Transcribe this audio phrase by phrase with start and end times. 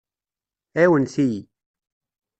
[0.81, 1.41] Ɛiwnet-iyi.